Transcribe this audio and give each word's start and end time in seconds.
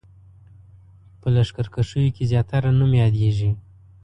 په 1.19 1.27
لښکرکښیو 1.35 2.13
کې 2.15 2.23
زیاتره 2.31 2.69
نوم 2.79 2.91
یادېږي. 3.03 3.51